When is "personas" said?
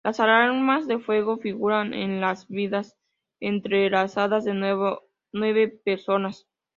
5.85-6.47